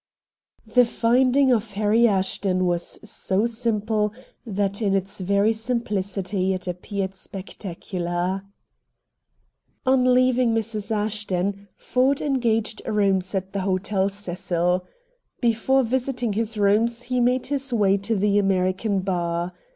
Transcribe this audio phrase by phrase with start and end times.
[0.65, 4.11] The finding of Harry Ashton was so simple
[4.47, 8.41] that in its very simplicity it appeared spectacular.
[9.85, 10.89] On leaving Mrs.
[10.89, 14.83] Ashton, Ford engaged rooms at the Hotel Cecil.
[15.39, 19.53] Before visiting his rooms he made his way to the American bar.